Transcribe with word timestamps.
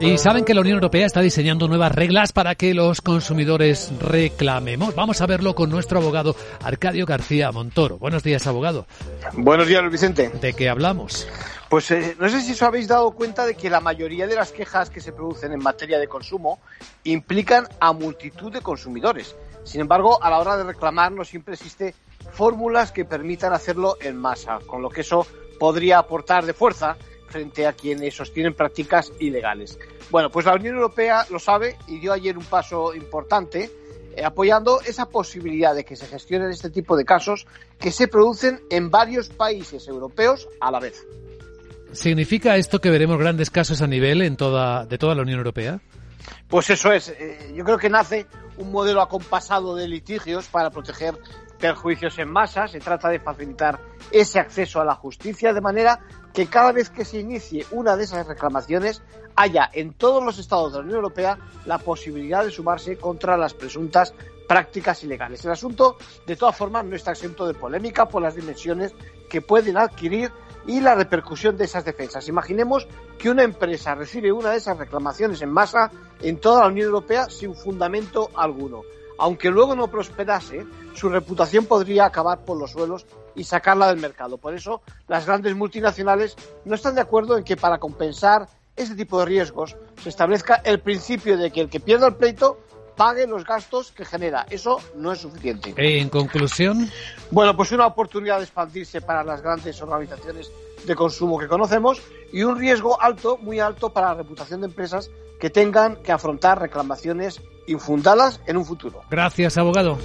Y 0.00 0.18
saben 0.18 0.44
que 0.44 0.54
la 0.54 0.60
Unión 0.60 0.76
Europea 0.76 1.06
está 1.06 1.20
diseñando 1.20 1.68
nuevas 1.68 1.92
reglas 1.92 2.32
para 2.32 2.54
que 2.54 2.74
los 2.74 3.00
consumidores 3.00 3.92
reclamemos. 4.00 4.94
Vamos 4.94 5.20
a 5.20 5.26
verlo 5.26 5.54
con 5.54 5.70
nuestro 5.70 5.98
abogado 5.98 6.36
Arcadio 6.62 7.06
García 7.06 7.50
Montoro. 7.52 7.98
Buenos 7.98 8.22
días, 8.22 8.46
abogado. 8.46 8.86
Buenos 9.34 9.66
días, 9.66 9.82
Vicente. 9.90 10.30
¿De 10.40 10.52
qué 10.52 10.68
hablamos? 10.68 11.26
Pues 11.68 11.90
eh, 11.90 12.16
no 12.18 12.28
sé 12.28 12.40
si 12.40 12.52
os 12.52 12.62
habéis 12.62 12.88
dado 12.88 13.12
cuenta 13.12 13.46
de 13.46 13.54
que 13.54 13.70
la 13.70 13.80
mayoría 13.80 14.26
de 14.26 14.36
las 14.36 14.52
quejas 14.52 14.90
que 14.90 15.00
se 15.00 15.12
producen 15.12 15.52
en 15.52 15.62
materia 15.62 15.98
de 15.98 16.06
consumo 16.06 16.60
implican 17.04 17.66
a 17.80 17.92
multitud 17.92 18.52
de 18.52 18.60
consumidores. 18.60 19.34
Sin 19.64 19.80
embargo, 19.80 20.22
a 20.22 20.30
la 20.30 20.38
hora 20.38 20.56
de 20.56 20.64
reclamar 20.64 21.12
no 21.12 21.24
siempre 21.24 21.54
existe 21.54 21.94
fórmulas 22.32 22.92
que 22.92 23.04
permitan 23.04 23.52
hacerlo 23.52 23.96
en 24.00 24.16
masa, 24.16 24.58
con 24.66 24.82
lo 24.82 24.90
que 24.90 25.00
eso 25.00 25.26
podría 25.58 25.98
aportar 25.98 26.44
de 26.44 26.52
fuerza 26.52 26.96
frente 27.34 27.66
a 27.66 27.72
quienes 27.72 28.14
sostienen 28.14 28.54
prácticas 28.54 29.10
ilegales. 29.18 29.76
Bueno, 30.08 30.30
pues 30.30 30.46
la 30.46 30.54
Unión 30.54 30.76
Europea 30.76 31.26
lo 31.30 31.40
sabe 31.40 31.76
y 31.88 31.98
dio 31.98 32.12
ayer 32.12 32.38
un 32.38 32.44
paso 32.44 32.94
importante 32.94 33.72
eh, 34.16 34.24
apoyando 34.24 34.80
esa 34.82 35.06
posibilidad 35.06 35.74
de 35.74 35.84
que 35.84 35.96
se 35.96 36.06
gestionen 36.06 36.50
este 36.50 36.70
tipo 36.70 36.96
de 36.96 37.04
casos 37.04 37.48
que 37.80 37.90
se 37.90 38.06
producen 38.06 38.60
en 38.70 38.88
varios 38.88 39.30
países 39.30 39.88
europeos 39.88 40.48
a 40.60 40.70
la 40.70 40.78
vez. 40.78 41.04
¿Significa 41.90 42.56
esto 42.56 42.80
que 42.80 42.90
veremos 42.90 43.18
grandes 43.18 43.50
casos 43.50 43.82
a 43.82 43.88
nivel 43.88 44.22
en 44.22 44.36
toda, 44.36 44.86
de 44.86 44.96
toda 44.96 45.16
la 45.16 45.22
Unión 45.22 45.38
Europea? 45.38 45.80
Pues 46.46 46.70
eso 46.70 46.92
es. 46.92 47.08
Eh, 47.08 47.52
yo 47.56 47.64
creo 47.64 47.78
que 47.78 47.90
nace 47.90 48.26
un 48.58 48.70
modelo 48.70 49.02
acompasado 49.02 49.74
de 49.74 49.88
litigios 49.88 50.46
para 50.46 50.70
proteger 50.70 51.14
perjuicios 51.64 52.18
en 52.18 52.30
masa. 52.30 52.68
Se 52.68 52.78
trata 52.78 53.08
de 53.08 53.18
facilitar 53.18 53.80
ese 54.10 54.38
acceso 54.38 54.82
a 54.82 54.84
la 54.84 54.96
justicia 54.96 55.54
de 55.54 55.62
manera 55.62 55.98
que 56.34 56.46
cada 56.46 56.72
vez 56.72 56.90
que 56.90 57.06
se 57.06 57.20
inicie 57.20 57.64
una 57.70 57.96
de 57.96 58.04
esas 58.04 58.26
reclamaciones 58.26 59.02
haya 59.34 59.70
en 59.72 59.94
todos 59.94 60.22
los 60.22 60.38
estados 60.38 60.72
de 60.72 60.80
la 60.80 60.84
Unión 60.84 60.96
Europea 60.96 61.38
la 61.64 61.78
posibilidad 61.78 62.44
de 62.44 62.50
sumarse 62.50 62.98
contra 62.98 63.38
las 63.38 63.54
presuntas 63.54 64.12
prácticas 64.46 65.02
ilegales. 65.04 65.42
El 65.46 65.52
asunto, 65.52 65.96
de 66.26 66.36
todas 66.36 66.54
formas, 66.54 66.84
no 66.84 66.96
está 66.96 67.12
exento 67.12 67.46
de 67.46 67.54
polémica 67.54 68.08
por 68.08 68.20
las 68.20 68.34
dimensiones 68.34 68.94
que 69.30 69.40
pueden 69.40 69.78
adquirir 69.78 70.30
y 70.66 70.82
la 70.82 70.94
repercusión 70.94 71.56
de 71.56 71.64
esas 71.64 71.86
defensas. 71.86 72.28
Imaginemos 72.28 72.86
que 73.18 73.30
una 73.30 73.42
empresa 73.42 73.94
recibe 73.94 74.30
una 74.32 74.50
de 74.50 74.58
esas 74.58 74.76
reclamaciones 74.76 75.40
en 75.40 75.50
masa 75.50 75.90
en 76.20 76.38
toda 76.40 76.60
la 76.60 76.66
Unión 76.66 76.88
Europea 76.88 77.24
sin 77.30 77.54
fundamento 77.54 78.28
alguno. 78.36 78.82
Aunque 79.18 79.50
luego 79.50 79.76
no 79.76 79.88
prosperase, 79.88 80.66
su 80.94 81.08
reputación 81.08 81.66
podría 81.66 82.06
acabar 82.06 82.44
por 82.44 82.56
los 82.58 82.72
suelos 82.72 83.06
y 83.34 83.44
sacarla 83.44 83.88
del 83.88 84.00
mercado. 84.00 84.38
Por 84.38 84.54
eso, 84.54 84.82
las 85.08 85.26
grandes 85.26 85.54
multinacionales 85.54 86.36
no 86.64 86.74
están 86.74 86.94
de 86.94 87.00
acuerdo 87.00 87.36
en 87.36 87.44
que 87.44 87.56
para 87.56 87.78
compensar 87.78 88.48
este 88.76 88.96
tipo 88.96 89.20
de 89.20 89.26
riesgos 89.26 89.76
se 90.02 90.08
establezca 90.08 90.56
el 90.64 90.80
principio 90.80 91.36
de 91.36 91.50
que 91.50 91.60
el 91.60 91.70
que 91.70 91.80
pierda 91.80 92.08
el 92.08 92.14
pleito 92.14 92.58
pague 92.96 93.26
los 93.26 93.44
gastos 93.44 93.92
que 93.92 94.04
genera. 94.04 94.46
Eso 94.50 94.80
no 94.96 95.12
es 95.12 95.20
suficiente. 95.20 95.74
En 95.76 96.08
conclusión. 96.08 96.90
Bueno, 97.30 97.56
pues 97.56 97.72
una 97.72 97.86
oportunidad 97.86 98.38
de 98.38 98.44
expandirse 98.44 99.00
para 99.00 99.24
las 99.24 99.42
grandes 99.42 99.80
organizaciones 99.82 100.50
de 100.84 100.94
consumo 100.94 101.38
que 101.38 101.48
conocemos 101.48 102.00
y 102.32 102.42
un 102.42 102.58
riesgo 102.58 103.00
alto, 103.00 103.38
muy 103.38 103.60
alto 103.60 103.92
para 103.92 104.08
la 104.08 104.14
reputación 104.14 104.60
de 104.60 104.66
empresas 104.66 105.10
que 105.40 105.50
tengan 105.50 105.96
que 105.96 106.12
afrontar 106.12 106.60
reclamaciones 106.60 107.40
infundadas 107.66 108.40
en 108.46 108.56
un 108.56 108.64
futuro. 108.64 109.02
Gracias, 109.10 109.56
abogado. 109.58 109.98